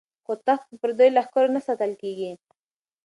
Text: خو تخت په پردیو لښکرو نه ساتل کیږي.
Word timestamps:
خو 0.23 0.33
تخت 0.47 0.65
په 0.69 0.75
پردیو 0.81 1.15
لښکرو 1.17 1.49
نه 1.55 1.61
ساتل 1.67 1.91
کیږي. 2.01 2.31